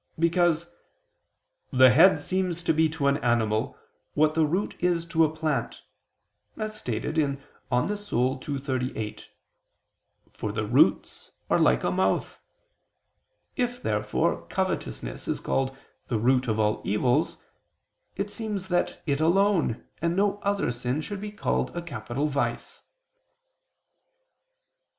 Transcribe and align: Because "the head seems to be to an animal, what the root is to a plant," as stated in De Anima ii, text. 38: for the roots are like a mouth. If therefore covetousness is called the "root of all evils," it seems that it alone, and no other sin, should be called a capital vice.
Because 0.17 0.65
"the 1.71 1.91
head 1.91 2.19
seems 2.19 2.63
to 2.63 2.73
be 2.73 2.89
to 2.89 3.05
an 3.05 3.17
animal, 3.17 3.77
what 4.15 4.33
the 4.33 4.47
root 4.47 4.75
is 4.79 5.05
to 5.05 5.23
a 5.23 5.31
plant," 5.31 5.83
as 6.57 6.75
stated 6.75 7.19
in 7.19 7.35
De 7.35 7.41
Anima 7.71 7.83
ii, 8.11 8.33
text. 8.39 8.65
38: 8.65 9.29
for 10.33 10.51
the 10.51 10.65
roots 10.65 11.29
are 11.51 11.59
like 11.59 11.83
a 11.83 11.91
mouth. 11.91 12.39
If 13.55 13.83
therefore 13.83 14.47
covetousness 14.47 15.27
is 15.27 15.39
called 15.39 15.77
the 16.07 16.17
"root 16.17 16.47
of 16.47 16.57
all 16.59 16.81
evils," 16.83 17.37
it 18.15 18.31
seems 18.31 18.69
that 18.69 19.03
it 19.05 19.19
alone, 19.19 19.85
and 20.01 20.15
no 20.15 20.39
other 20.39 20.71
sin, 20.71 21.01
should 21.01 21.21
be 21.21 21.31
called 21.31 21.77
a 21.77 21.81
capital 21.83 22.25
vice. 22.27 22.81